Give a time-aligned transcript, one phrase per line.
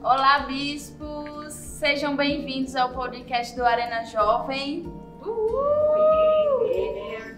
[0.00, 1.52] Olá, bispos!
[1.52, 4.92] Sejam bem-vindos ao podcast do Arena Jovem.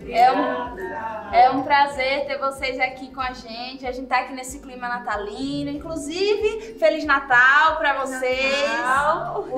[0.06, 3.86] É um, é um prazer ter vocês aqui com a gente.
[3.86, 5.70] A gente tá aqui nesse clima natalino.
[5.70, 8.54] Inclusive, Feliz Natal para vocês.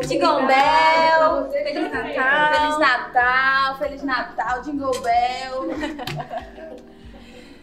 [0.06, 1.50] Jingle Bell.
[1.50, 2.54] Feliz Natal.
[2.54, 3.78] Feliz Natal.
[3.78, 5.70] Feliz Natal, Jingle Bell.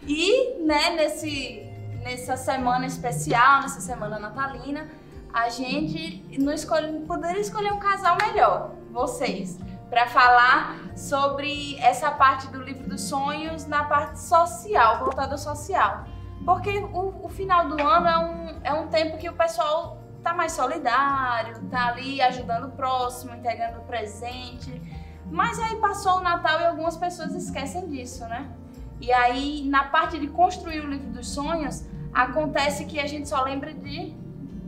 [0.05, 1.63] E, né, nesse,
[2.03, 4.89] nessa semana especial, nessa semana natalina,
[5.33, 12.47] a gente não escolhe, poderia escolher um casal melhor, vocês, para falar sobre essa parte
[12.47, 16.05] do livro dos sonhos na parte social, voltada ao social.
[16.45, 20.33] Porque o, o, final do ano é um, é um tempo que o pessoal tá
[20.33, 24.81] mais solidário, tá ali ajudando o próximo, entregando o presente.
[25.29, 28.49] Mas aí passou o Natal e algumas pessoas esquecem disso, né?
[28.99, 33.43] E aí, na parte de construir o livro dos sonhos, acontece que a gente só
[33.43, 34.13] lembra de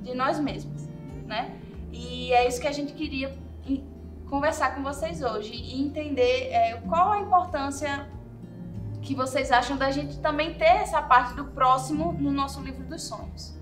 [0.01, 0.87] de nós mesmos,
[1.25, 1.55] né?
[1.91, 3.35] E é isso que a gente queria
[4.29, 8.07] conversar com vocês hoje e entender é, qual a importância
[9.01, 13.03] que vocês acham da gente também ter essa parte do próximo no nosso livro dos
[13.03, 13.53] sonhos.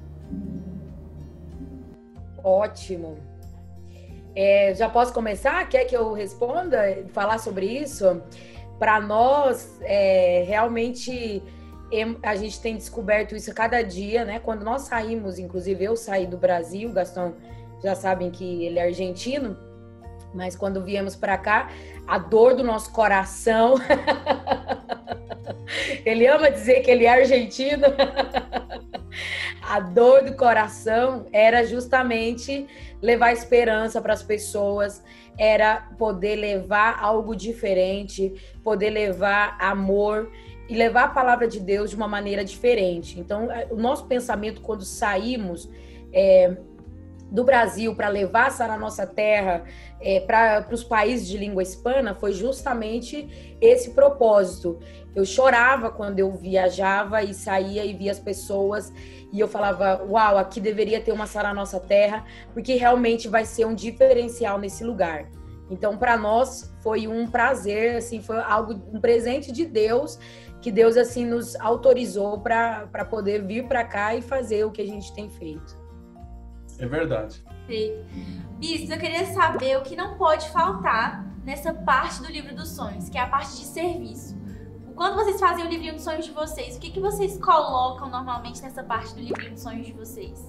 [2.43, 3.17] Ótimo.
[4.35, 5.67] É, já posso começar?
[5.67, 7.03] Quer que eu responda?
[7.13, 8.21] Falar sobre isso?
[8.77, 11.41] Para nós, é, realmente
[12.21, 14.39] a gente tem descoberto isso a cada dia, né?
[14.39, 17.35] Quando nós saímos, inclusive eu saí do Brasil, Gastão
[17.83, 19.57] já sabem que ele é argentino,
[20.33, 21.69] mas quando viemos para cá,
[22.07, 23.75] a dor do nosso coração.
[26.05, 27.85] ele ama dizer que ele é argentino.
[29.61, 32.67] a dor do coração era justamente
[33.01, 35.03] levar esperança para as pessoas,
[35.37, 40.29] era poder levar algo diferente, poder levar amor
[40.69, 43.19] e levar a palavra de Deus de uma maneira diferente.
[43.19, 45.67] Então, é, o nosso pensamento quando saímos
[46.13, 46.55] é,
[47.31, 49.63] do Brasil para levar a nossa terra
[49.99, 54.79] é, para os países de língua hispana foi justamente esse propósito.
[55.15, 58.93] Eu chorava quando eu viajava e saía e via as pessoas
[59.31, 63.65] e eu falava, uau, aqui deveria ter uma Sara Nossa Terra, porque realmente vai ser
[63.65, 65.29] um diferencial nesse lugar.
[65.69, 70.17] Então, para nós foi um prazer, assim, foi algo, um presente de Deus
[70.61, 74.85] que Deus assim nos autorizou para poder vir para cá e fazer o que a
[74.85, 75.77] gente tem feito.
[76.77, 77.43] É verdade.
[78.61, 83.09] Isso, eu queria saber o que não pode faltar nessa parte do livro dos sonhos,
[83.09, 84.37] que é a parte de serviço.
[84.95, 88.61] Quando vocês fazem o livrinho dos sonhos de vocês, o que, que vocês colocam normalmente
[88.61, 90.45] nessa parte do livrinho dos sonhos de vocês?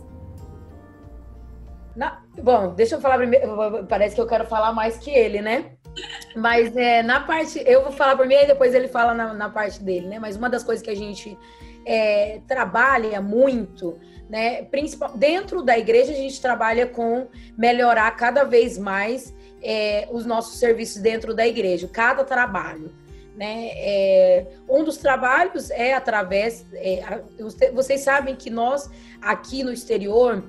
[1.95, 3.87] Na, bom, deixa eu falar primeiro.
[3.87, 5.77] Parece que eu quero falar mais que ele, né?
[6.35, 9.51] Mas é, na parte, eu vou falar por mim e depois ele fala na, na,
[9.51, 10.19] parte dele, né?
[10.19, 11.37] Mas uma das coisas que a gente
[11.85, 14.63] é, trabalha muito, né?
[14.65, 17.27] Principal, dentro da igreja a gente trabalha com
[17.59, 22.93] melhorar cada vez mais é, os nossos serviços dentro da igreja, cada trabalho.
[23.37, 23.71] Né?
[23.75, 26.67] É, um dos trabalhos é através.
[26.75, 27.23] É,
[27.73, 28.91] vocês sabem que nós
[29.21, 30.45] aqui no exterior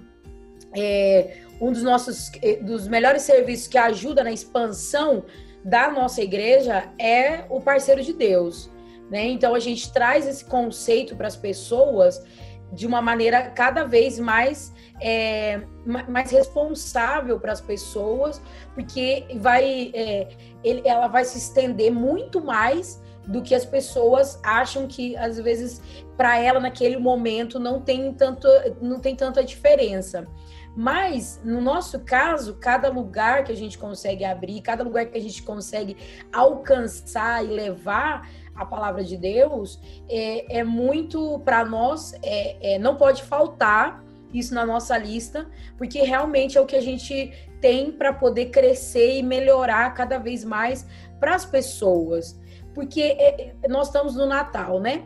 [0.75, 5.23] é, um dos nossos eh, dos melhores serviços que ajuda na expansão
[5.63, 8.69] da nossa igreja é o parceiro de Deus,
[9.11, 9.25] né?
[9.27, 12.25] Então a gente traz esse conceito para as pessoas
[12.73, 18.41] de uma maneira cada vez mais é, mais responsável para as pessoas,
[18.73, 20.29] porque vai é,
[20.63, 25.79] ele, ela vai se estender muito mais do que as pessoas acham que às vezes
[26.17, 28.47] para ela naquele momento não tem tanto
[28.81, 30.27] não tem tanta diferença.
[30.75, 35.21] Mas, no nosso caso, cada lugar que a gente consegue abrir, cada lugar que a
[35.21, 35.97] gente consegue
[36.31, 42.95] alcançar e levar a palavra de Deus, é, é muito, para nós, é, é, não
[42.95, 48.13] pode faltar isso na nossa lista, porque realmente é o que a gente tem para
[48.13, 50.87] poder crescer e melhorar cada vez mais
[51.19, 52.39] para as pessoas.
[52.73, 55.03] Porque é, nós estamos no Natal, né?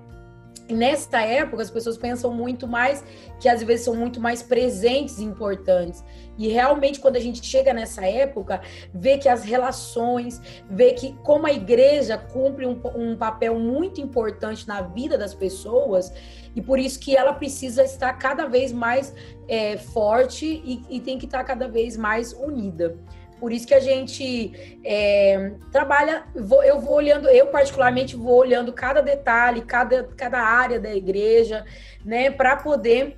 [0.69, 3.03] Nesta época as pessoas pensam muito mais
[3.39, 6.03] que às vezes são muito mais presentes e importantes.
[6.37, 8.61] E realmente quando a gente chega nessa época,
[8.93, 14.67] vê que as relações, vê que como a igreja cumpre um, um papel muito importante
[14.67, 16.11] na vida das pessoas
[16.55, 19.13] e por isso que ela precisa estar cada vez mais
[19.47, 22.97] é, forte e, e tem que estar cada vez mais unida.
[23.39, 28.71] Por isso que a gente é, trabalha, vou, eu vou olhando, eu particularmente vou olhando
[28.71, 31.65] cada detalhe, cada, cada área da igreja,
[32.03, 33.17] né, para poder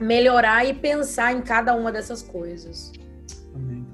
[0.00, 2.92] melhorar e pensar em cada uma dessas coisas.
[3.54, 3.86] Amém.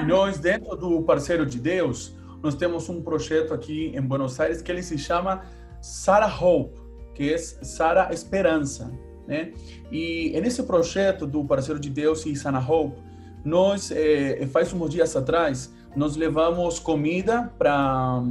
[0.00, 4.60] E nós, dentro do Parceiro de Deus, nós temos um projeto aqui em Buenos Aires
[4.60, 5.44] que ele se chama
[5.80, 6.78] Sara Hope,
[7.14, 8.92] que é Sara Esperança.
[9.26, 9.52] né?
[9.90, 13.00] E nesse projeto do Parceiro de Deus e Sana Hope,
[13.44, 18.22] nós, eh, faz uns dias atrás, nós levamos comida para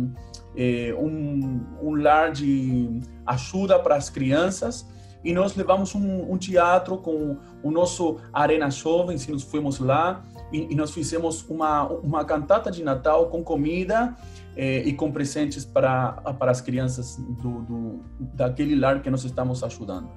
[0.56, 4.88] eh, um, um lar de ajuda para as crianças
[5.24, 10.72] e nós levamos um, um, teatro com o nosso Arena Jovens, nós fomos lá e,
[10.72, 14.16] e, nós fizemos uma, uma cantata de Natal com comida
[14.58, 20.10] e com presentes para, para as crianças do, do, daquele lar que nós estamos ajudando.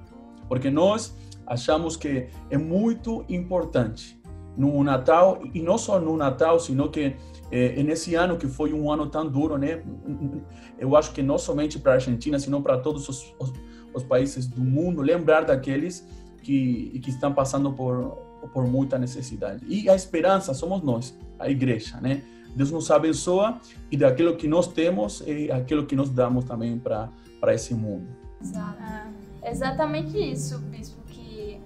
[0.49, 1.15] Porque nós
[1.47, 4.19] achamos que é muito importante
[4.57, 7.15] no Natal, e não só no Natal, sino que
[7.51, 9.83] é, nesse ano que foi um ano tão duro, né?
[10.77, 13.53] Eu acho que não somente para a Argentina, sino para todos os, os,
[13.93, 16.07] os, países do mundo, lembrar daqueles
[16.41, 18.17] que, que estão passando por,
[18.53, 19.65] por muita necessidade.
[19.67, 22.23] E a esperança somos nós, a igreja, né?
[22.55, 23.59] Deus nos abençoa
[23.91, 27.11] e daquilo que nós temos é aquilo que nós damos também para
[27.53, 28.07] esse mundo.
[28.41, 28.77] Exato.
[29.43, 31.04] exatamente isso, bispo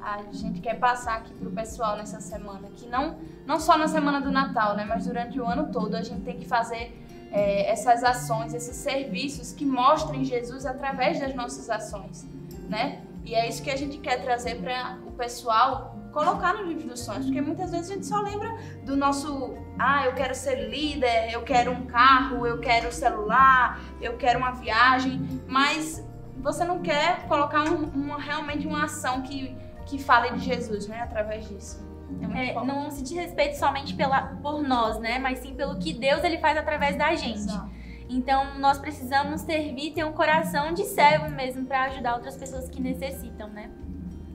[0.01, 3.87] a gente quer passar aqui para o pessoal nessa semana, que não, não só na
[3.87, 6.97] semana do Natal, né, mas durante o ano todo a gente tem que fazer
[7.31, 12.27] é, essas ações, esses serviços que mostrem Jesus através das nossas ações,
[12.67, 13.03] né?
[13.23, 17.01] E é isso que a gente quer trazer para o pessoal colocar no livro dos
[17.01, 21.31] sonhos, porque muitas vezes a gente só lembra do nosso, ah, eu quero ser líder,
[21.31, 26.03] eu quero um carro, eu quero celular, eu quero uma viagem, mas
[26.37, 29.55] você não quer colocar um, uma, realmente uma ação que
[29.89, 31.87] que fale de Jesus, né, através disso.
[32.35, 35.93] É é, não se diz respeito somente pela, por nós, né, mas sim pelo que
[35.93, 37.39] Deus ele faz através da gente.
[37.39, 37.69] Exato.
[38.09, 42.81] Então nós precisamos servir, ter um coração de servo mesmo para ajudar outras pessoas que
[42.81, 43.69] necessitam, né?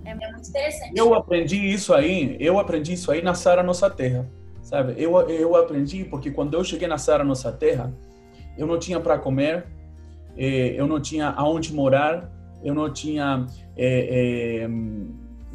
[0.05, 0.93] É muito interessante.
[0.95, 4.31] Eu aprendi isso aí, eu aprendi isso aí na Sara Nossa Terra,
[4.62, 4.95] sabe?
[4.97, 7.93] Eu eu aprendi porque quando eu cheguei na Sara Nossa Terra,
[8.56, 9.67] eu não tinha para comer,
[10.37, 12.31] eh, eu não tinha aonde morar,
[12.62, 13.45] eu não tinha
[13.77, 14.69] eh,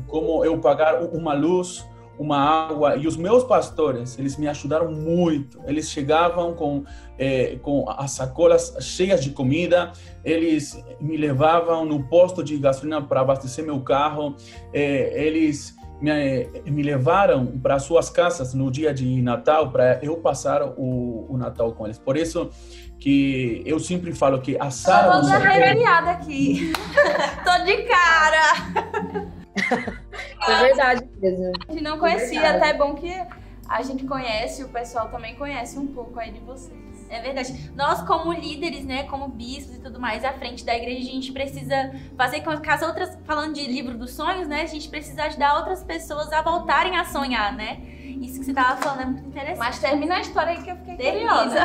[0.09, 1.85] como eu pagar uma luz,
[2.19, 2.97] uma água.
[2.97, 5.59] E os meus pastores, eles me ajudaram muito.
[5.65, 6.83] Eles chegavam com,
[7.17, 13.21] eh, com as sacolas cheias de comida, eles me levavam no posto de gasolina para
[13.21, 14.35] abastecer meu carro,
[14.73, 16.11] eh, eles me,
[16.65, 21.71] me levaram para suas casas no dia de Natal para eu passar o, o Natal
[21.71, 21.97] com eles.
[21.97, 22.49] Por isso
[22.99, 25.21] que eu sempre falo que a Sara...
[25.21, 26.73] Tô toda aqui.
[27.45, 29.38] Tô de cara.
[30.47, 31.51] é verdade mesmo.
[31.67, 33.13] A gente não conhecia, é até é bom que
[33.67, 36.79] a gente conhece, o pessoal também conhece um pouco aí de vocês.
[37.09, 37.71] É verdade.
[37.75, 41.31] Nós, como líderes, né, como bispos e tudo mais, à frente da igreja, a gente
[41.31, 45.23] precisa fazer com que as outras, falando de livro dos sonhos, né, a gente precisa
[45.23, 47.79] ajudar outras pessoas a voltarem a sonhar, né?
[48.21, 49.59] Isso que você tava falando é muito interessante.
[49.59, 51.63] Mas termina a história aí que eu fiquei curiosa.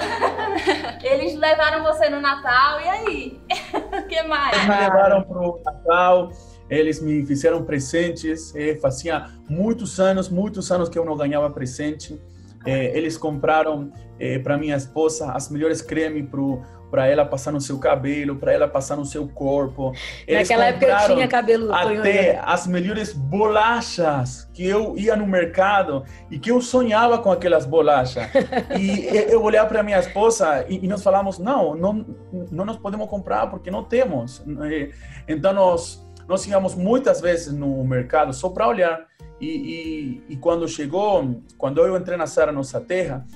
[1.02, 3.40] Eles levaram você no Natal, e aí?
[3.94, 4.56] O que mais?
[4.56, 6.30] Eles me levaram pro Natal
[6.68, 8.54] eles me fizeram presentes.
[8.54, 12.20] Eh, fazia muitos anos, muitos anos que eu não ganhava presente.
[12.66, 16.26] Eh, eles compraram eh, para minha esposa as melhores cremes
[16.90, 19.92] para ela passar no seu cabelo, para ela passar no seu corpo.
[20.26, 21.74] Eles Naquela época eu tinha cabelo.
[21.74, 27.66] Até as melhores bolachas que eu ia no mercado e que eu sonhava com aquelas
[27.66, 28.24] bolachas.
[28.78, 32.06] e eu olhava para minha esposa e, e nós falamos não, não,
[32.50, 34.42] não nós podemos comprar porque não temos.
[35.26, 39.06] Então nós nós íamos muitas vezes no mercado só para olhar.
[39.40, 43.26] E, e, e, quando chegou, quando eu entrei na Sara Nossa Terra,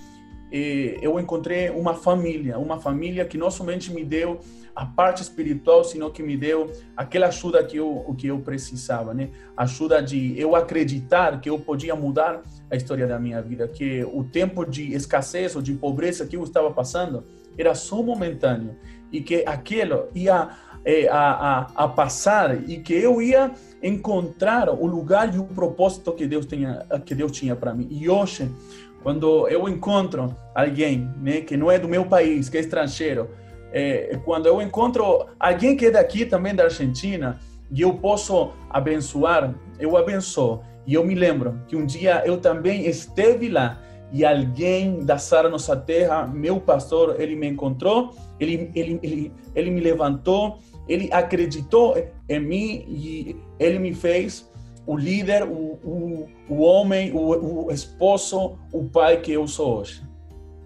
[0.51, 4.41] eh, eu encontrei uma família, uma família que não somente me deu
[4.75, 9.31] a parte espiritual, sino que me deu aquela ajuda que eu que eu precisava, né?
[9.57, 14.23] Ajuda de eu acreditar que eu podia mudar a história da minha vida, que o
[14.23, 17.25] tempo de escassez ou de pobreza que eu estava passando
[17.59, 18.77] era só momentâneo
[19.11, 20.49] e que aquilo ia
[20.85, 26.13] é, a, a, a, passar e que eu ia encontrar o lugar e o propósito
[26.13, 27.89] que Deus tinha que Deus tinha para mim.
[27.91, 28.51] E hoje,
[29.03, 33.29] quando eu encontro alguém, né, que não é do meu país, que é estrangeiro,
[33.73, 37.39] é, quando eu encontro alguém que é daqui também da Argentina
[37.71, 40.63] e eu posso abençoar, eu abençoo.
[40.87, 43.79] E eu me lembro que um dia eu também esteve lá
[44.11, 49.71] e alguém da Sara Nossa Terra, meu pastor, ele me encontrou, ele, ele, ele, ele
[49.71, 51.97] me levantou ele acreditou
[52.29, 54.51] em mim e ele me fez
[54.87, 60.03] o líder, o, o, o homem, o, o esposo, o pai que eu sou hoje.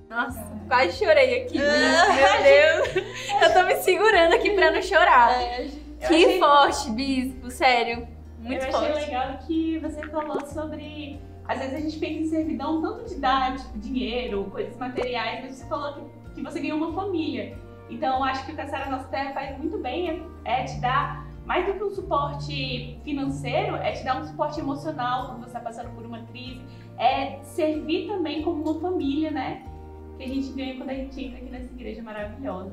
[0.09, 1.59] Nossa, quase chorei aqui.
[1.59, 3.07] Meu Deus.
[3.43, 5.43] Eu tô me segurando aqui pra não chorar.
[5.43, 6.39] É, que achei...
[6.39, 8.07] forte, bispo, sério.
[8.39, 8.91] Muito eu forte.
[8.91, 11.19] Eu achei legal que você falou sobre.
[11.49, 15.57] Às vezes a gente pensa em servidão tanto de dar tipo, dinheiro, coisas materiais, mas
[15.57, 17.57] você falou que, que você ganhou uma família.
[17.93, 21.27] Então, acho que o Caçar a Nossa Terra faz muito bem é, é te dar
[21.45, 25.61] mais do que um suporte financeiro, é te dar um suporte emocional quando você está
[25.61, 26.63] passando por uma crise,
[26.99, 29.63] é servir também como uma família, né?
[30.17, 32.73] Que a gente ganha quando a gente entra aqui nessa igreja maravilhosa.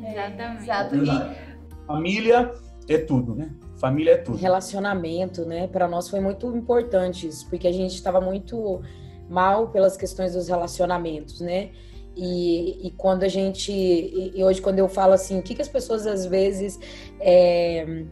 [0.00, 0.62] Exatamente.
[0.62, 0.96] Exato.
[0.96, 2.52] E Família
[2.88, 3.50] é tudo, né?
[3.76, 4.38] Família é tudo.
[4.38, 5.66] Relacionamento, né?
[5.66, 8.80] Para nós foi muito importante isso, porque a gente estava muito
[9.28, 11.70] mal pelas questões dos relacionamentos, né?
[12.16, 13.72] E, e quando a gente.
[13.72, 16.78] E, hoje, quando eu falo assim, o que, que as pessoas às vezes
[17.20, 18.04] é,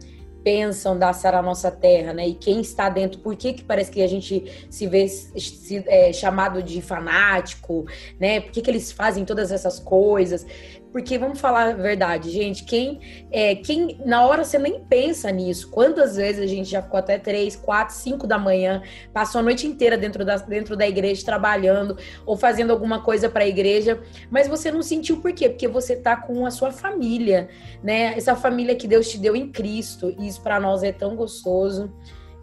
[0.43, 2.27] pensam da Sara Nossa Terra, né?
[2.27, 6.11] E quem está dentro, por que, que parece que a gente se vê se, é,
[6.11, 7.85] chamado de fanático,
[8.19, 8.41] né?
[8.41, 10.45] Por que, que eles fazem todas essas coisas?
[10.93, 12.63] Porque vamos falar a verdade, gente.
[12.63, 12.99] Quem,
[13.31, 15.71] é, quem na hora você nem pensa nisso.
[15.71, 19.65] Quantas vezes a gente já ficou até três, quatro, cinco da manhã, passou a noite
[19.65, 21.97] inteira dentro da, dentro da igreja trabalhando
[22.27, 25.49] ou fazendo alguma coisa para a igreja, mas você não sentiu por quê?
[25.49, 27.49] Porque você tá com a sua família,
[27.81, 28.15] né?
[28.15, 30.15] Essa família que Deus te deu em Cristo.
[30.19, 31.91] E isso para nós é tão gostoso.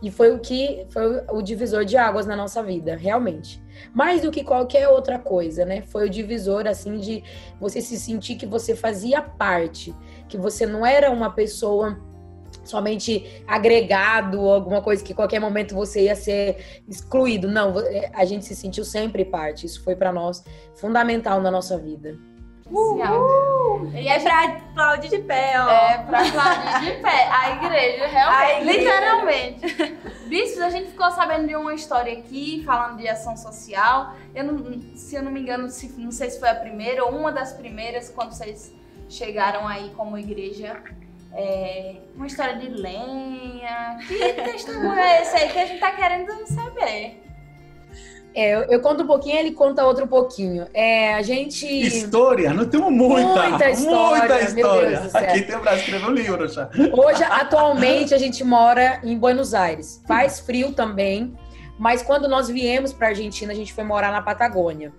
[0.02, 3.62] E foi o que foi o divisor de águas na nossa vida, realmente.
[3.92, 5.82] Mais do que qualquer outra coisa, né?
[5.82, 7.22] Foi o divisor assim de
[7.60, 9.94] você se sentir que você fazia parte,
[10.28, 11.98] que você não era uma pessoa
[12.64, 17.48] somente agregado, alguma coisa que qualquer momento você ia ser excluído.
[17.48, 17.74] Não,
[18.14, 19.66] a gente se sentiu sempre parte.
[19.66, 20.42] Isso foi para nós
[20.74, 22.16] fundamental na nossa vida.
[22.70, 23.90] Uhul.
[23.92, 25.68] E é pra aplaudir de pé, ó.
[25.68, 27.28] É, pra aplaudir de pé.
[27.30, 28.42] A igreja, realmente.
[28.42, 28.78] A igreja.
[28.78, 29.98] Literalmente.
[30.26, 34.14] Bispos, a gente ficou sabendo de uma história aqui, falando de ação social.
[34.34, 37.10] Eu não, se eu não me engano, se, não sei se foi a primeira ou
[37.10, 38.72] uma das primeiras, quando vocês
[39.08, 40.80] chegaram aí como igreja.
[41.32, 43.98] É, uma história de lenha.
[44.06, 47.22] Que testemunho é esse aí que a gente tá querendo saber?
[48.34, 50.66] É, eu, eu conto um pouquinho, ele conta outro pouquinho.
[50.72, 51.66] É, a gente.
[51.66, 54.88] História, nós temos muita, Muita história, muita meu história.
[54.88, 55.20] Deus do céu.
[55.20, 56.70] Aqui tem para escrever um livro já.
[56.92, 60.02] Hoje, atualmente, a gente mora em Buenos Aires.
[60.06, 61.34] Faz frio também,
[61.78, 64.92] mas quando nós viemos para Argentina, a gente foi morar na Patagônia.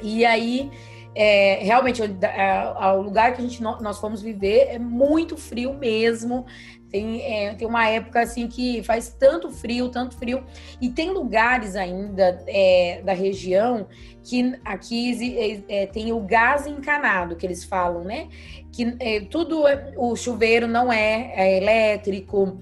[0.00, 0.70] E aí,
[1.18, 5.34] é, realmente, o é, o lugar que a gente, nó- nós fomos viver é muito
[5.34, 6.44] frio mesmo.
[6.90, 10.44] Tem, é, tem uma época assim que faz tanto frio, tanto frio.
[10.78, 13.88] E tem lugares ainda é, da região
[14.22, 18.28] que aqui é, é, tem o gás encanado, que eles falam, né?
[18.70, 18.94] Que
[19.30, 19.64] tudo,
[19.96, 22.60] o chuveiro não é elétrico,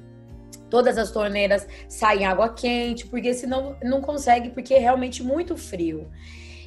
[0.70, 6.08] todas as torneiras saem água quente, porque senão não consegue, porque é realmente muito frio.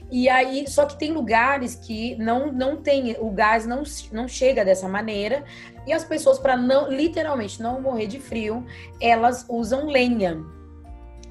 [0.09, 4.63] E aí, só que tem lugares que não, não tem, o gás não, não chega
[4.63, 5.43] dessa maneira,
[5.85, 8.65] e as pessoas, para não, literalmente, não morrer de frio,
[9.01, 10.37] elas usam lenha.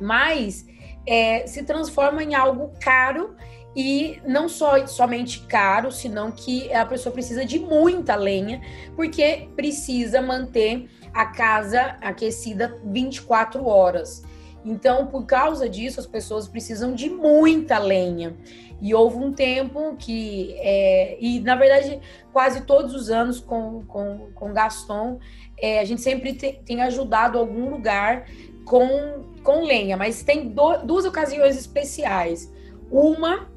[0.00, 0.66] Mas
[1.06, 3.34] é, se transforma em algo caro
[3.74, 8.60] e não só somente caro, senão que a pessoa precisa de muita lenha,
[8.94, 14.22] porque precisa manter a casa aquecida 24 horas.
[14.64, 18.34] Então, por causa disso, as pessoas precisam de muita lenha.
[18.80, 22.00] E houve um tempo que, é, e na verdade,
[22.32, 25.18] quase todos os anos com, com, com Gaston,
[25.58, 28.26] é, a gente sempre te- tem ajudado algum lugar
[28.64, 32.52] com, com lenha, mas tem do- duas ocasiões especiais.
[32.90, 33.48] Uma,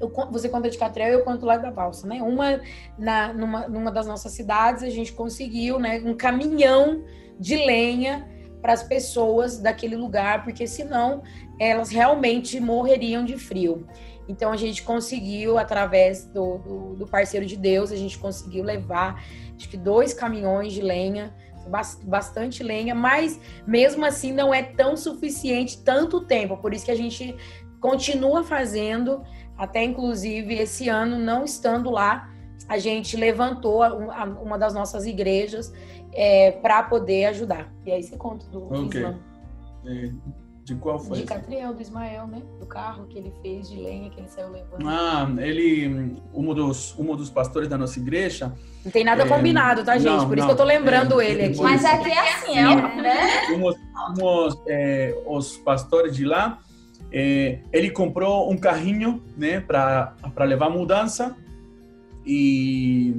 [0.00, 2.20] eu você conta de Catrel eu conto lá da Balsa, né?
[2.22, 2.60] Uma,
[2.98, 7.04] na, numa, numa das nossas cidades, a gente conseguiu né, um caminhão
[7.38, 8.28] de lenha
[8.60, 11.22] para as pessoas daquele lugar, porque senão
[11.60, 13.86] elas realmente morreriam de frio.
[14.28, 19.24] Então a gente conseguiu, através do, do, do parceiro de Deus, a gente conseguiu levar
[19.56, 21.34] acho que dois caminhões de lenha,
[21.68, 26.56] bas- bastante lenha, mas mesmo assim não é tão suficiente tanto tempo.
[26.58, 27.34] Por isso que a gente
[27.80, 29.22] continua fazendo,
[29.56, 32.28] até inclusive esse ano, não estando lá,
[32.68, 33.82] a gente levantou
[34.42, 35.72] uma das nossas igrejas
[36.60, 37.72] para poder ajudar.
[37.86, 39.00] E aí você conta do Ok.
[39.00, 39.18] Islã,
[39.86, 40.10] É,
[40.68, 41.20] De qual foi?
[41.20, 42.42] de Catriel, do Ismael, né?
[42.60, 44.86] Do carro que ele fez de lenha que ele saiu levando.
[44.86, 48.52] Ah, ele, um dos, um dos pastores da nossa igreja,
[48.84, 50.10] Não tem nada É, combinado, tá, gente?
[50.10, 51.62] não, Por isso não, que eu tô lembrando é, ele aqui.
[51.62, 52.64] Mas aqui é assim, é,
[53.00, 53.56] né?
[53.56, 53.76] uns,
[54.22, 56.58] uns, eh, os pastores de lá,
[57.10, 61.34] eh, ele comprou um carrinho, né, para para levar mudança
[62.26, 63.16] e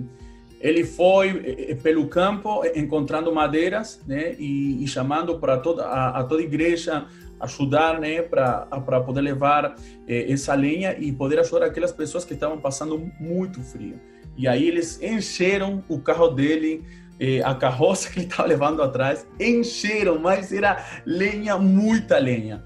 [0.61, 6.23] ele foi eh, pelo campo encontrando madeiras, né, e, e chamando para toda a, a
[6.23, 7.07] toda a igreja
[7.39, 9.75] ajudar, né, para poder levar
[10.07, 13.99] eh, essa lenha e poder ajudar aquelas pessoas que estavam passando muito frio.
[14.37, 16.85] E aí eles encheram o carro dele
[17.19, 22.63] eh, a carroça que ele estava levando atrás, encheram, mas era lenha, muita lenha.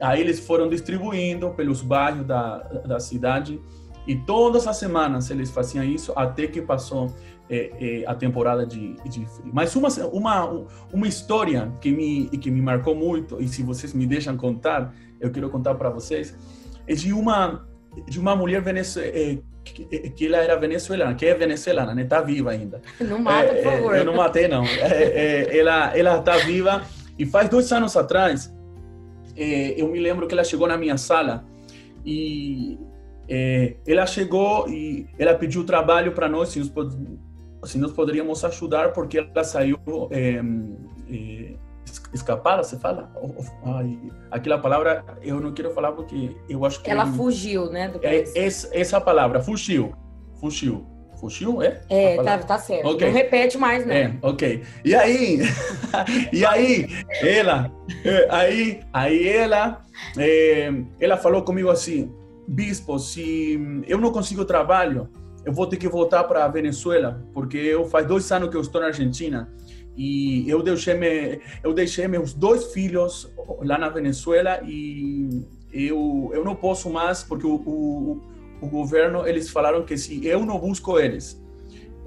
[0.00, 3.60] Aí eles foram distribuindo pelos bairros da, da cidade
[4.06, 7.12] E todas as semanas eles faziam isso até que passou
[7.48, 9.26] é, é, a temporada de, de.
[9.52, 14.06] Mas uma, uma, uma história que me, que me marcou muito, e se vocês me
[14.06, 16.36] deixam contar, eu quero contar para vocês,
[16.86, 17.66] é de uma,
[18.08, 22.04] de uma mulher venezuelana, é, que, que ela era venezuelana, que é venezuelana, né?
[22.04, 22.80] Tá viva ainda.
[23.00, 23.96] Não mata, por favor.
[23.96, 24.64] eu não matei, não.
[24.64, 26.82] ela, ela tá viva
[27.18, 28.52] e faz dois anos atrás,
[29.36, 31.44] eu me lembro que ela chegou na minha sala
[32.04, 32.78] e
[33.28, 36.96] é, ela chegou e ela pediu trabalho para nós, se nós,
[37.64, 39.78] se nós poderíamos ajudar, porque ela saiu
[40.10, 40.40] é,
[41.10, 41.54] é,
[42.12, 43.10] escapada, você fala?
[43.64, 43.98] Ai,
[44.30, 46.90] aquela palavra eu não quero falar porque eu acho que...
[46.90, 47.92] Ela fugiu, né?
[48.02, 49.94] É, essa, essa palavra, fugiu,
[50.40, 50.86] fugiu.
[51.18, 51.80] Fugiu, é?
[51.88, 52.88] É, tá, tá certo.
[52.90, 53.06] Okay.
[53.08, 54.02] Não repete mais, né?
[54.02, 54.62] É, ok.
[54.84, 55.38] E aí,
[56.30, 56.86] e aí,
[57.22, 57.72] ela,
[58.04, 59.82] é, aí, aí ela,
[60.18, 60.70] é,
[61.00, 62.12] ela falou comigo assim,
[62.46, 65.08] bispo, se eu não consigo trabalho,
[65.46, 68.60] eu vou ter que voltar para a Venezuela, porque eu faz dois anos que eu
[68.60, 69.48] estou na Argentina
[69.96, 76.44] e eu deixei me, eu deixei meus dois filhos lá na Venezuela e eu eu
[76.44, 78.20] não posso mais porque o, o,
[78.60, 81.40] o governo eles falaram que se eu não busco eles,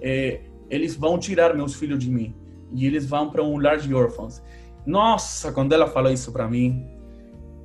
[0.02, 2.36] é, eles vão tirar meus filhos de mim
[2.74, 4.42] e eles vão para um lar de órfãos.
[4.86, 6.86] Nossa, quando ela falou isso para mim,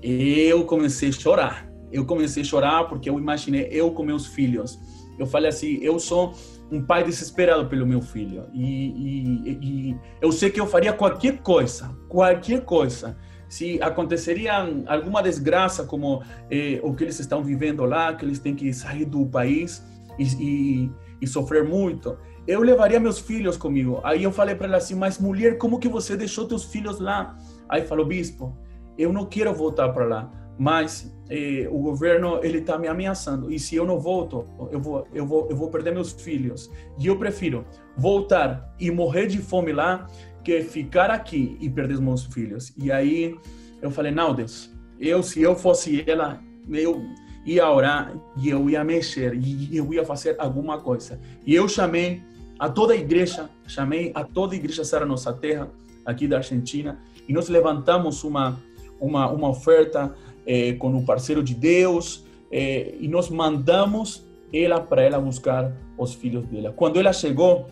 [0.00, 4.80] eu comecei a chorar eu comecei a chorar porque eu imaginei eu com meus filhos.
[5.18, 6.34] Eu falei assim, eu sou
[6.70, 9.58] um pai desesperado pelo meu filho e, e,
[9.90, 13.16] e eu sei que eu faria qualquer coisa, qualquer coisa.
[13.48, 14.52] Se aconteceria
[14.86, 19.04] alguma desgraça como eh, o que eles estão vivendo lá, que eles têm que sair
[19.04, 19.84] do país
[20.18, 20.90] e,
[21.20, 24.00] e sofrer muito, eu levaria meus filhos comigo.
[24.02, 27.36] Aí eu falei para ela assim, mas mulher, como que você deixou teus filhos lá?
[27.68, 28.56] Aí falou, bispo,
[28.98, 33.50] eu não quero voltar para lá mas eh, o governo ele está me ameaçando.
[33.50, 36.70] E se eu não volto eu vou eu vou eu vou perder meus filhos.
[36.98, 37.64] E eu prefiro
[37.96, 40.06] voltar e morrer de fome lá
[40.42, 42.72] que ficar aqui e perder meus filhos.
[42.76, 43.36] E aí
[43.82, 47.04] eu falei não Deus eu se eu fosse ela eu
[47.44, 51.20] ia orar e eu ia mexer e eu ia fazer alguma coisa.
[51.46, 52.22] E eu chamei
[52.58, 55.70] a toda a igreja chamei a toda a igreja Sara Nossa Terra
[56.04, 58.58] aqui da Argentina e nós levantamos uma
[59.00, 60.14] uma uma oferta
[60.46, 66.14] é, com o parceiro de Deus, é, e nós mandamos ela para ela buscar os
[66.14, 66.72] filhos dela.
[66.72, 67.66] Quando ela chegou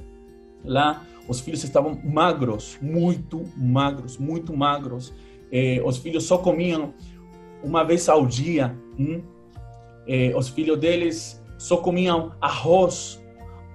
[0.64, 5.12] lá, os filhos estavam magros, muito magros, muito magros.
[5.50, 6.94] É, os filhos só comiam
[7.62, 8.76] uma vez ao dia.
[8.98, 9.22] Hum?
[10.06, 13.22] É, os filhos deles só comiam arroz.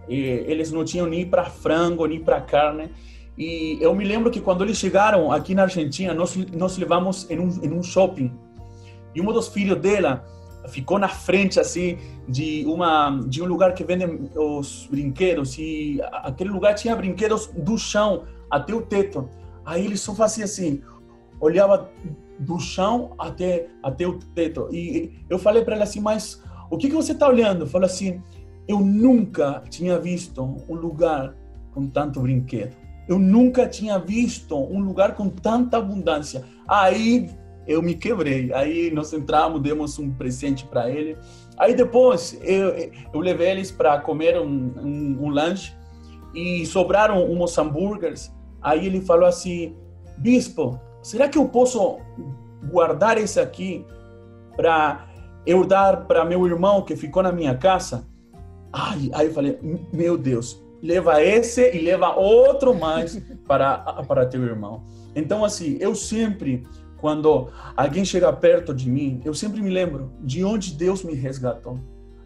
[0.09, 2.91] É, eles não tinham nem para frango, nem para carne.
[3.37, 7.39] E eu me lembro que quando eles chegaram aqui na Argentina, nós, nós levamos em
[7.39, 8.31] um, em um shopping
[9.17, 10.23] e um dos filhos dela
[10.67, 16.51] ficou na frente assim de uma de um lugar que vende os brinquedos e aquele
[16.51, 19.27] lugar tinha brinquedos do chão até o teto.
[19.65, 20.83] Aí ele só fazia assim,
[21.39, 21.89] olhava
[22.37, 24.69] do chão até até o teto.
[24.71, 27.65] E eu falei para ela assim, mas o que que você está olhando?
[27.65, 28.21] Falou assim,
[28.67, 31.35] eu nunca tinha visto um lugar
[31.73, 32.75] com tanto brinquedo.
[33.07, 36.43] Eu nunca tinha visto um lugar com tanta abundância.
[36.67, 37.31] Aí
[37.67, 38.53] eu me quebrei.
[38.53, 41.17] Aí nós entramos, demos um presente para ele.
[41.57, 42.73] Aí depois eu,
[43.13, 45.75] eu levei eles para comer um, um, um, lanche
[46.33, 48.33] e sobraram uns hambúrgueres.
[48.61, 49.75] Aí ele falou assim:
[50.17, 51.99] Bispo, será que eu posso
[52.71, 53.85] guardar esse aqui
[54.55, 55.07] para
[55.45, 58.07] eu dar para meu irmão que ficou na minha casa?
[58.71, 59.59] Ai, aí eu falei:
[59.91, 63.77] Meu Deus, leva esse e leva outro mais para,
[64.07, 64.83] para teu irmão.
[65.15, 66.63] Então, assim, eu sempre
[66.97, 71.79] quando alguém chega perto de mim, eu sempre me lembro de onde Deus me resgatou,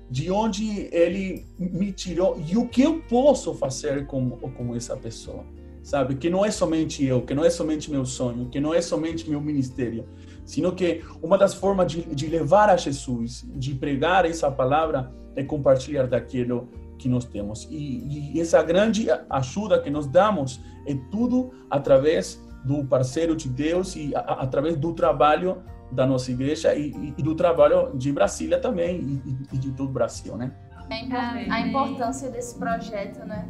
[0.09, 5.45] de onde Ele me tirou e o que eu posso fazer com, com essa pessoa.
[5.83, 6.15] Sabe?
[6.15, 9.27] Que não é somente eu, que não é somente meu sonho, que não é somente
[9.27, 10.05] meu ministério,
[10.45, 15.43] sino que uma das formas de, de levar a Jesus, de pregar essa palavra, é
[15.43, 17.67] compartilhar daquilo que nós temos.
[17.71, 23.95] E, e essa grande ajuda que nós damos é tudo através do parceiro de Deus
[23.95, 29.21] e a, através do trabalho da nossa igreja e, e, do trabalho de Brasília também
[29.25, 30.51] e, e de todo o Brasil, né?
[30.89, 33.47] A, a importância desse projeto, né?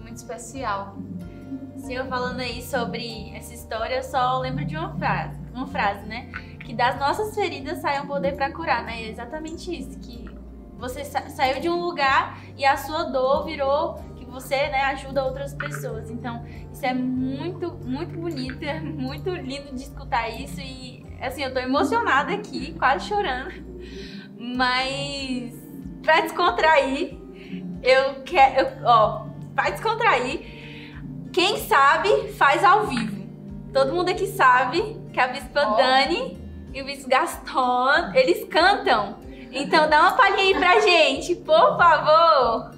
[0.00, 0.96] Muito especial.
[1.76, 6.30] Senhor falando aí sobre essa história, eu só lembro de uma frase, uma frase, né?
[6.64, 9.02] Que das nossas feridas sai um poder para curar, né?
[9.02, 10.28] É exatamente isso, que
[10.76, 15.54] você sa saiu de um lugar e a sua dor virou você né, ajuda outras
[15.54, 16.10] pessoas.
[16.10, 16.44] Então,
[16.78, 20.60] isso é muito, muito bonito, é muito lindo de escutar isso.
[20.60, 23.52] E, assim, eu tô emocionada aqui, quase chorando.
[24.38, 25.52] Mas
[26.02, 27.18] pra descontrair,
[27.82, 28.68] eu quero.
[28.84, 31.28] Ó, vai descontrair.
[31.32, 33.26] Quem sabe faz ao vivo.
[33.72, 35.76] Todo mundo aqui sabe que a Bispa Ó.
[35.76, 36.38] Dani
[36.72, 39.18] e o Bispo Gaston, eles cantam.
[39.50, 42.70] Então dá uma palhinha aí pra gente, por favor.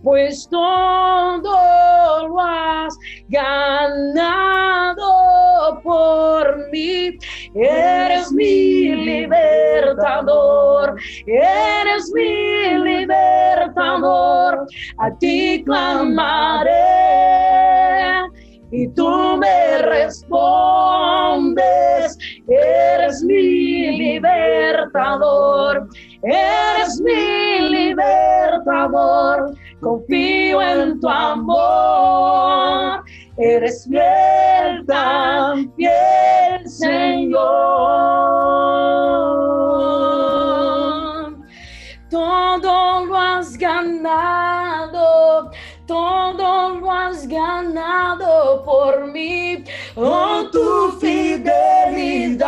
[0.03, 5.09] pues todo lo has ganado
[5.83, 7.19] por mí.
[7.55, 10.95] Eres mi libertador,
[11.27, 14.67] eres mi libertador.
[14.99, 17.09] A ti clamaré
[18.71, 21.59] y tú me respondes.
[22.47, 25.89] Eres mi libertador,
[26.23, 29.55] eres mi libertador.
[29.81, 33.05] Confío en tu amor,
[33.37, 37.38] eres fiel, tan fiel, Señor.
[42.11, 45.51] Todo lo has ganado,
[45.87, 49.62] todo lo has ganado por mí.
[49.95, 52.38] Oh, tu fidelidad,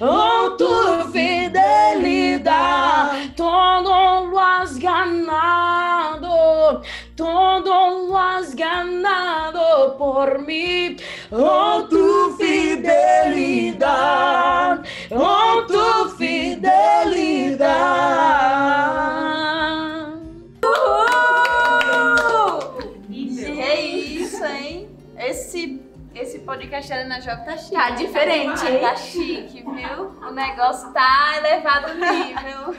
[0.00, 2.52] oh, tu fidelidad,
[3.36, 5.91] todo lo has ganado,
[7.16, 10.96] todo lo has ganado por mí.
[11.30, 13.92] Oh, tu fidelidad,
[15.10, 17.72] oh, tu fidelidad.
[23.08, 23.56] Incrível.
[23.56, 23.74] Que
[24.22, 24.88] isso, hein?
[25.16, 25.80] Esse,
[26.14, 27.74] esse podcast Arena Jovem tá chique.
[27.76, 28.80] Tá diferente, Tá, hein?
[28.80, 30.12] tá chique, viu?
[30.26, 32.74] O negócio tá elevado o nível.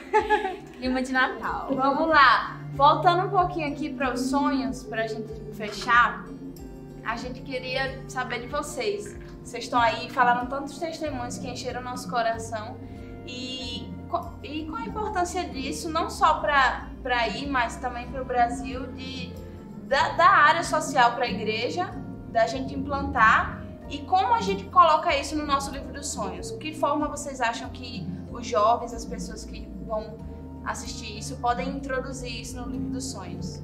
[0.77, 1.69] Clima de Natal.
[1.71, 2.57] Vamos lá.
[2.73, 6.25] Voltando um pouquinho aqui para os sonhos, para a gente fechar,
[7.05, 9.15] a gente queria saber de vocês.
[9.43, 12.75] Vocês estão aí, falaram tantos testemunhos que encheram o nosso coração.
[13.27, 13.91] E,
[14.41, 19.31] e qual a importância disso, não só para ir, mas também para o Brasil, de,
[19.87, 21.93] da, da área social para a igreja,
[22.31, 26.51] da gente implantar e como a gente coloca isso no nosso livro dos sonhos?
[26.51, 30.17] Que forma vocês acham que os jovens, as pessoas que vão
[30.65, 33.61] assistir isso, podem introduzir isso no livro dos sonhos?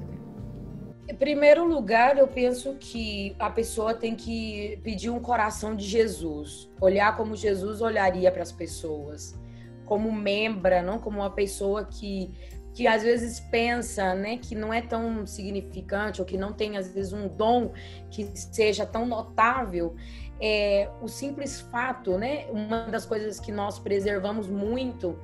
[1.08, 6.70] Em primeiro lugar, eu penso que a pessoa tem que pedir um coração de Jesus,
[6.80, 9.36] olhar como Jesus olharia para as pessoas,
[9.84, 12.32] como membra, não como uma pessoa que
[12.72, 16.92] que às vezes pensa, né, que não é tão significante ou que não tem às
[16.92, 17.72] vezes um dom
[18.10, 19.96] que seja tão notável.
[20.40, 25.18] É, o simples fato, né, uma das coisas que nós preservamos muito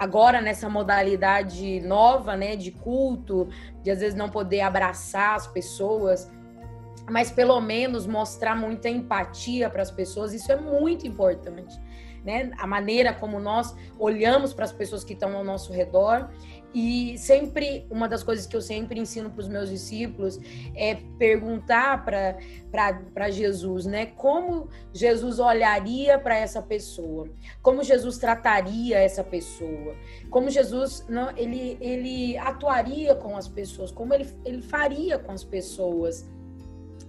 [0.00, 3.50] agora nessa modalidade nova, né, de culto,
[3.82, 6.32] de às vezes não poder abraçar as pessoas,
[7.10, 11.78] mas pelo menos mostrar muita empatia para as pessoas, isso é muito importante,
[12.24, 12.50] né?
[12.58, 16.30] A maneira como nós olhamos para as pessoas que estão ao nosso redor
[16.72, 20.38] e sempre uma das coisas que eu sempre ensino para os meus discípulos
[20.74, 24.06] é perguntar para Jesus, né?
[24.06, 27.28] Como Jesus olharia para essa pessoa?
[27.60, 29.96] Como Jesus trataria essa pessoa?
[30.30, 33.90] Como Jesus não, ele, ele atuaria com as pessoas?
[33.90, 36.30] Como ele, ele faria com as pessoas?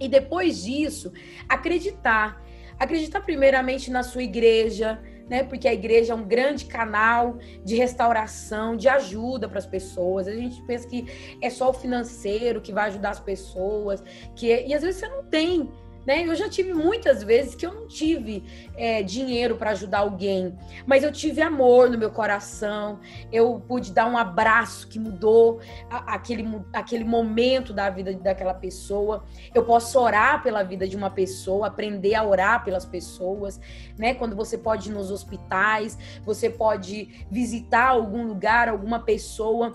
[0.00, 1.12] E depois disso,
[1.48, 2.42] acreditar.
[2.80, 5.42] Acreditar primeiramente na sua igreja, né?
[5.42, 10.26] Porque a igreja é um grande canal de restauração, de ajuda para as pessoas.
[10.26, 11.06] A gente pensa que
[11.40, 14.02] é só o financeiro que vai ajudar as pessoas,
[14.34, 15.70] que e às vezes você não tem
[16.06, 16.26] né?
[16.26, 18.44] Eu já tive muitas vezes que eu não tive
[18.76, 23.00] é, dinheiro para ajudar alguém, mas eu tive amor no meu coração.
[23.30, 25.60] Eu pude dar um abraço que mudou
[25.90, 29.24] a, aquele, aquele momento da vida daquela pessoa.
[29.54, 33.60] Eu posso orar pela vida de uma pessoa, aprender a orar pelas pessoas,
[33.96, 34.14] né?
[34.14, 39.72] Quando você pode ir nos hospitais, você pode visitar algum lugar, alguma pessoa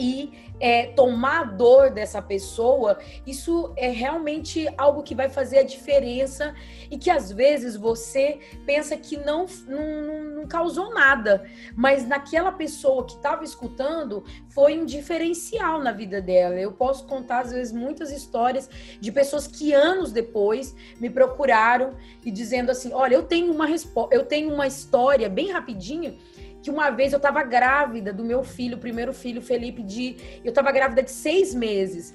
[0.00, 5.62] e é, tomar a dor dessa pessoa, isso é realmente algo que vai fazer a
[5.62, 6.54] diferença
[6.90, 13.04] e que às vezes você pensa que não, não, não causou nada, mas naquela pessoa
[13.04, 16.54] que estava escutando foi um diferencial na vida dela.
[16.54, 22.30] Eu posso contar às vezes muitas histórias de pessoas que anos depois me procuraram e
[22.30, 26.18] dizendo assim: "Olha, eu tenho uma resposta, eu tenho uma história bem rapidinho
[26.62, 30.40] que uma vez eu estava grávida do meu filho, o primeiro filho, Felipe, de.
[30.44, 32.14] Eu estava grávida de seis meses.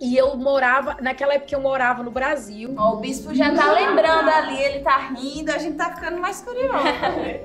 [0.00, 2.74] E eu morava, naquela época eu morava no Brasil.
[2.76, 6.74] o bispo já tá lembrando ali, ele tá rindo, a gente tá ficando mais curioso.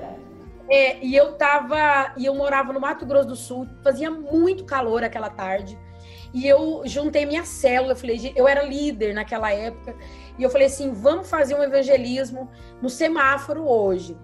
[0.68, 5.04] é, e eu tava, e eu morava no Mato Grosso do Sul, fazia muito calor
[5.04, 5.78] aquela tarde.
[6.34, 9.94] E eu juntei minha célula, eu falei, eu era líder naquela época,
[10.36, 12.50] e eu falei assim, vamos fazer um evangelismo
[12.82, 14.16] no semáforo hoje.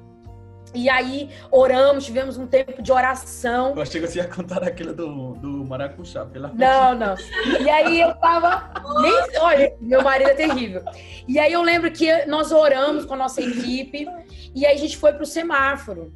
[0.75, 3.75] E aí oramos, tivemos um tempo de oração.
[3.77, 7.15] Eu achei que você ia contar aquilo do, do maracujá, pela Não, não.
[7.61, 8.71] E aí eu tava.
[9.01, 10.83] Nem, olha, meu marido é terrível.
[11.29, 14.07] E aí eu lembro que nós oramos com a nossa equipe
[14.55, 16.13] e aí a gente foi pro semáforo.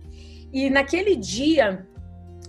[0.53, 1.87] E naquele dia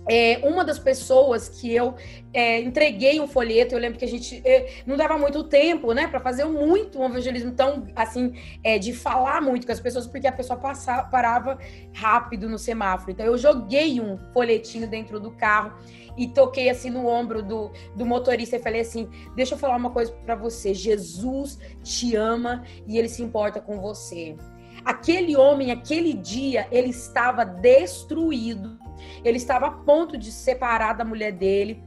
[0.08, 1.94] é, uma das pessoas que eu
[2.32, 6.06] é, entreguei um folheto, eu lembro que a gente é, não dava muito tempo, né,
[6.08, 10.26] para fazer muito um evangelismo tão assim, é, de falar muito com as pessoas, porque
[10.26, 11.58] a pessoa passava, parava
[11.94, 13.12] rápido no semáforo.
[13.12, 15.72] Então eu joguei um folhetinho dentro do carro
[16.16, 19.90] e toquei assim no ombro do, do motorista e falei assim: Deixa eu falar uma
[19.90, 20.74] coisa para você.
[20.74, 24.36] Jesus te ama e ele se importa com você.
[24.84, 28.78] Aquele homem, aquele dia, ele estava destruído
[29.24, 31.82] ele estava a ponto de se separar da mulher dele.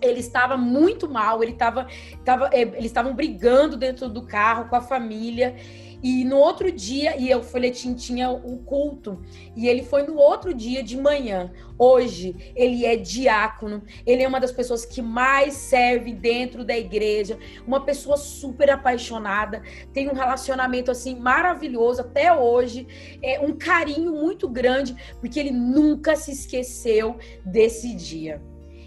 [0.00, 4.76] Ele estava muito mal, ele estava, estava, eh, eles estavam brigando dentro do carro com
[4.76, 5.56] a família.
[6.04, 9.22] E no outro dia, e o folhetim tinha o culto,
[9.56, 11.50] e ele foi no outro dia de manhã.
[11.78, 17.38] Hoje, ele é diácono, ele é uma das pessoas que mais serve dentro da igreja,
[17.66, 19.62] uma pessoa super apaixonada,
[19.94, 22.86] tem um relacionamento assim maravilhoso até hoje,
[23.22, 28.42] é um carinho muito grande, porque ele nunca se esqueceu desse dia.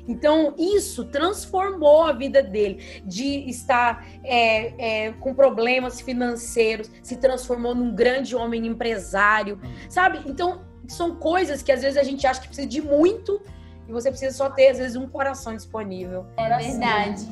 [0.07, 7.75] Então, isso transformou a vida dele, de estar é, é, com problemas financeiros, se transformou
[7.75, 10.21] num grande homem empresário, sabe?
[10.25, 13.41] Então, são coisas que às vezes a gente acha que precisa de muito
[13.87, 16.25] e você precisa só ter, às vezes, um coração disponível.
[16.35, 17.27] É verdade.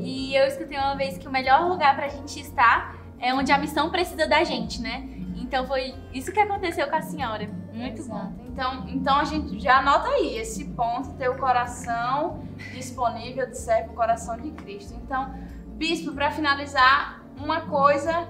[0.00, 3.58] E eu escutei uma vez que o melhor lugar pra gente estar é onde a
[3.58, 5.08] missão precisa da gente, né?
[5.36, 7.48] Então foi isso que aconteceu com a senhora.
[7.72, 8.26] Muito Exato.
[8.26, 8.49] bom.
[8.60, 12.44] Então, então a gente já anota aí esse ponto, ter o coração
[12.74, 14.94] disponível de serve o coração de Cristo.
[15.02, 15.34] Então,
[15.78, 18.28] bispo, para finalizar, uma coisa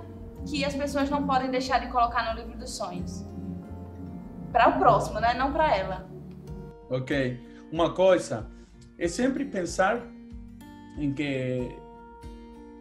[0.48, 3.26] que as pessoas não podem deixar de colocar no livro dos sonhos.
[4.52, 5.34] Para o próximo, né?
[5.34, 6.08] Não para ela.
[6.88, 7.40] Ok.
[7.72, 8.46] Uma coisa
[8.96, 10.00] é sempre pensar
[10.96, 11.76] em que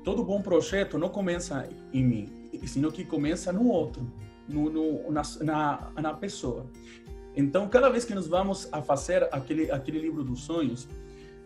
[0.03, 4.07] todo bom projeto não começa em mim, sino que começa no outro,
[4.47, 6.67] no, no na, na, na pessoa.
[7.35, 10.87] Então, cada vez que nós vamos a fazer aquele, aquele livro dos sonhos,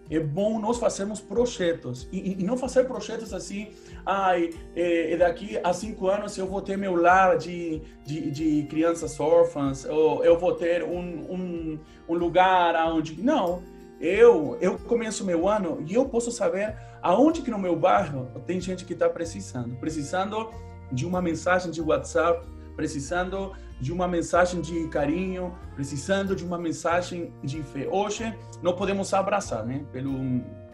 [0.10, 2.08] é bom nós fazermos projetos.
[2.12, 3.70] E, e não fazer projetos assim,
[4.06, 9.20] ai, é, daqui a cinco anos eu vou ter meu lar de, de, de crianças
[9.20, 13.22] órfãs, ou eu vou ter um, um, um lugar onde...
[13.22, 13.64] Não,
[14.00, 18.60] eu, eu começo meu ano e eu posso saber aonde que no meu bairro tem
[18.60, 20.50] gente que está precisando, precisando
[20.92, 27.34] de uma mensagem de WhatsApp, precisando de uma mensagem de carinho, precisando de uma mensagem
[27.44, 27.88] de fé.
[27.92, 29.86] Hoje não podemos abraçar, né?
[29.92, 30.14] Pelo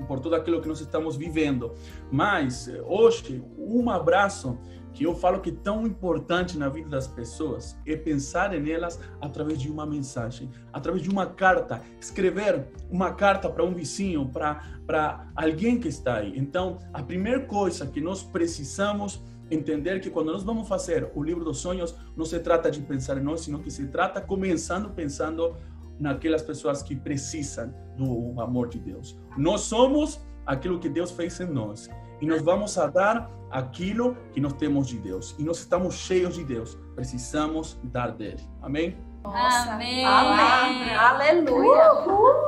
[0.07, 1.73] por tudo aquilo que nós estamos vivendo,
[2.09, 4.57] mas hoje um abraço
[4.93, 9.59] que eu falo que é tão importante na vida das pessoas é pensar nelas através
[9.59, 15.27] de uma mensagem, através de uma carta, escrever uma carta para um vizinho, para para
[15.35, 16.33] alguém que está aí.
[16.35, 21.43] Então, a primeira coisa que nós precisamos entender que quando nós vamos fazer o livro
[21.43, 25.55] dos sonhos, não se trata de pensar em nós, sino que se trata começando pensando
[25.99, 29.19] naquelas pessoas que precisam do amor de Deus.
[29.37, 31.89] Nós somos aquilo que Deus fez em nós.
[32.21, 35.35] E nós vamos a dar aquilo que nós temos de Deus.
[35.37, 36.77] E nós estamos cheios de Deus.
[36.95, 38.41] Precisamos dar dele.
[38.61, 38.97] Amém?
[39.23, 40.05] Nossa, Amém.
[40.05, 40.95] Amém.
[40.95, 41.93] Aleluia.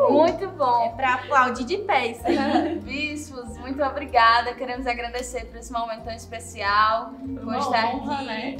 [0.09, 0.93] Muito É bom.
[0.95, 2.79] pra aplaudir de pé isso aí.
[2.83, 4.53] Bispos, muito obrigada.
[4.53, 7.11] Queremos agradecer por esse momento tão especial,
[7.43, 8.25] por estar honra, aqui.
[8.25, 8.57] né?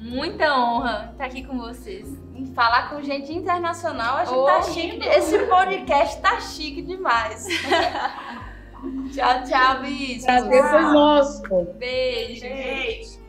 [0.00, 2.06] Muita honra estar aqui com vocês.
[2.34, 5.06] E falar com gente internacional, a gente Oh, tá chique.
[5.08, 7.46] Esse podcast tá chique demais.
[9.14, 10.24] tchau, tchau, bispos.
[10.24, 11.42] Prazer foi nosso.
[11.78, 12.42] Beijo.
[12.42, 13.20] Beijo.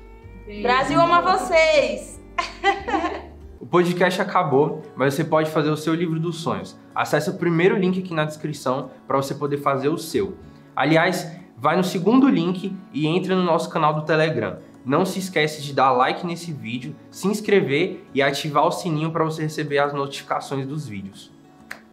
[0.63, 2.19] Brasil ama vocês.
[3.63, 6.77] O podcast acabou, mas você pode fazer o seu livro dos sonhos.
[6.93, 10.35] Acesse o primeiro link aqui na descrição para você poder fazer o seu.
[10.75, 14.57] Aliás, vai no segundo link e entre no nosso canal do Telegram.
[14.85, 19.23] Não se esquece de dar like nesse vídeo, se inscrever e ativar o sininho para
[19.23, 21.32] você receber as notificações dos vídeos.